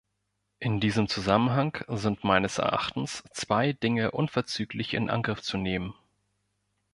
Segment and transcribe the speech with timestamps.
[0.57, 5.93] In diesem Zusammenhang sind meines Erachtens zwei Dinge unverzüglich in Angriff zu nehmen.